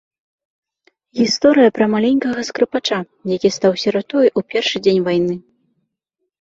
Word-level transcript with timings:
Гісторыя 1.19 1.73
пра 1.75 1.85
маленькага 1.93 2.41
скрыпача, 2.49 2.99
які 3.35 3.53
стаў 3.61 3.79
сіратой 3.85 4.27
у 4.33 4.47
першы 4.55 4.77
дзень 4.89 5.01
вайны. 5.13 5.35